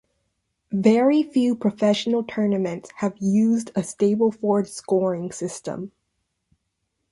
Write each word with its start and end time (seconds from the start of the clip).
Very 0.73 1.21
few 1.21 1.55
professional 1.55 2.23
tournaments 2.23 2.89
have 2.95 3.15
used 3.19 3.69
a 3.75 3.81
Stableford 3.83 4.67
scoring 4.67 5.31
system. 5.31 5.91